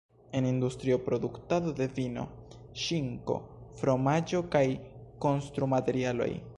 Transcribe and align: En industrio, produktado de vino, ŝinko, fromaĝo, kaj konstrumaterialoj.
En 0.31 0.45
industrio, 0.51 0.95
produktado 1.09 1.75
de 1.81 1.87
vino, 1.99 2.23
ŝinko, 2.85 3.37
fromaĝo, 3.83 4.43
kaj 4.57 4.67
konstrumaterialoj. 5.27 6.33